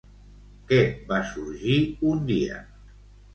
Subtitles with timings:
[0.71, 0.79] Què
[1.11, 1.77] va sorgir
[2.13, 2.59] un dia?